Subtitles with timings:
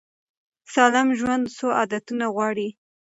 [0.73, 2.69] سالم ژوند څو عادتونه غواړي.